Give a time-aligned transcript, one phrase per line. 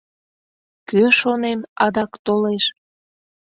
[0.89, 2.65] Кӧ, шонем, адак толеш?